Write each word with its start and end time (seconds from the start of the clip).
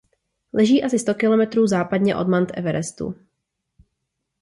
Leží 0.53 0.83
asi 0.83 0.99
sto 0.99 1.13
kilometrů 1.15 1.67
západně 1.67 2.15
od 2.15 2.27
Mount 2.27 2.51
Everestu. 2.57 3.15